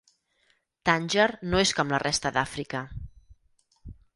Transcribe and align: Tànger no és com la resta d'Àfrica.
Tànger 0.89 1.27
no 1.51 1.61
és 1.65 1.75
com 1.81 1.93
la 1.97 2.01
resta 2.07 2.33
d'Àfrica. 2.39 2.85